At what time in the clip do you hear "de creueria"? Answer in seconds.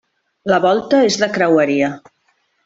1.25-1.91